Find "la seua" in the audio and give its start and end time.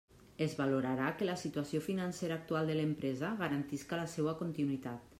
4.05-4.39